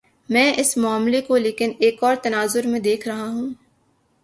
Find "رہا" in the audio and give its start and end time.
3.07-3.27